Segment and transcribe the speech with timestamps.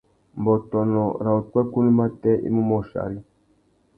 [0.39, 3.19] Mbõtônô râ upwêkunú matê i mú môchia ari.